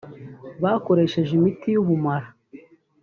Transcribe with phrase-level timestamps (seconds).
[0.63, 2.27] bakoresheje imiti y’ubumara